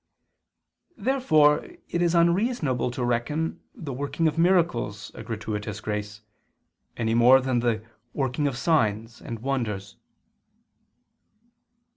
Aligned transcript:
Therefore 0.97 1.63
it 1.89 2.01
is 2.01 2.15
unreasonable 2.15 2.89
to 2.89 3.05
reckon 3.05 3.61
the 3.75 3.93
"working 3.93 4.27
of 4.27 4.35
miracles" 4.35 5.11
a 5.13 5.21
gratuitous 5.21 5.79
grace, 5.79 6.21
any 6.97 7.13
more 7.13 7.39
than 7.39 7.59
the 7.59 7.85
"working 8.11 8.47
of 8.47 8.57
signs" 8.57 9.21
and 9.21 9.37
"wonders." 9.43 9.97